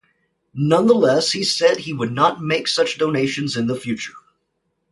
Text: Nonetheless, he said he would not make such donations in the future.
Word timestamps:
Nonetheless, 0.55 1.33
he 1.33 1.43
said 1.43 1.77
he 1.77 1.93
would 1.93 2.11
not 2.11 2.41
make 2.41 2.67
such 2.67 2.97
donations 2.97 3.55
in 3.55 3.67
the 3.67 3.75
future. 3.79 4.15